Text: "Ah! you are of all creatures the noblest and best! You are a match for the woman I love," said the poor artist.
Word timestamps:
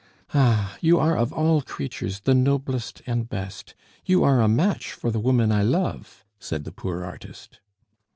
"Ah! 0.33 0.77
you 0.81 0.97
are 0.97 1.15
of 1.15 1.31
all 1.31 1.61
creatures 1.61 2.21
the 2.21 2.33
noblest 2.33 3.03
and 3.05 3.29
best! 3.29 3.75
You 4.03 4.23
are 4.23 4.41
a 4.41 4.47
match 4.47 4.93
for 4.93 5.11
the 5.11 5.19
woman 5.19 5.51
I 5.51 5.61
love," 5.61 6.25
said 6.39 6.63
the 6.63 6.71
poor 6.71 7.05
artist. 7.05 7.59